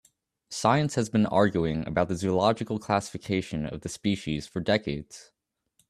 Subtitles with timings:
[0.49, 5.31] Science has been arguing about the zoological classification of the species for decades.